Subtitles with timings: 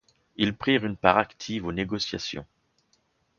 [0.35, 2.47] Ils prirent une part active aux négociations.